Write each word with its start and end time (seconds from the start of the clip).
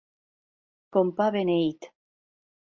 Com 0.97 1.11
pa 1.19 1.27
beneït. 1.37 1.89